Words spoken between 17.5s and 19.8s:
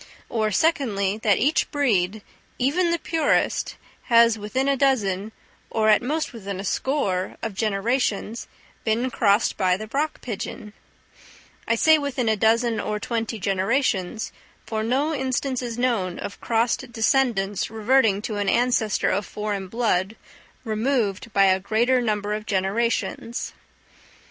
reverting to an ancestor of foreign